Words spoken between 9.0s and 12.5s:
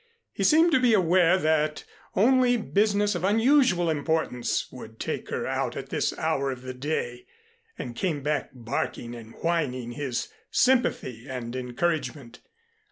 and whining his sympathy and encouragement.